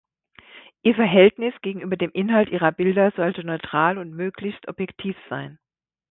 Ihr 0.81 0.95
Verhältnis 0.95 1.53
gegenüber 1.61 1.95
dem 1.95 2.09
Inhalt 2.11 2.49
ihrer 2.49 2.71
Bilder 2.71 3.13
sollte 3.15 3.43
neutral 3.43 3.99
und 3.99 4.15
möglichst 4.15 4.67
objektiv 4.67 5.15
sein. 5.29 5.59